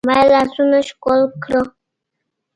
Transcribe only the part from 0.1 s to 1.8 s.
يې لاسونه ښکل کړل.